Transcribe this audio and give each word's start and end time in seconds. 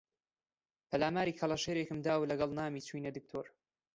پەلاماری 0.89 1.37
کەڵەشێرێکم 1.39 1.99
دا 2.05 2.13
و 2.17 2.27
لەگەڵ 2.31 2.49
نامی 2.59 2.85
چووینە 2.87 3.11
دکتۆر 3.17 3.45